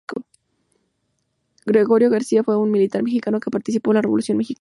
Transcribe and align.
Gregorio 1.63 2.09
García 2.09 2.43
fue 2.43 2.57
un 2.57 2.71
militar 2.71 3.03
mexicano 3.03 3.39
que 3.39 3.51
participó 3.51 3.91
en 3.91 3.95
la 3.97 4.01
Revolución 4.01 4.35
mexicana. 4.37 4.49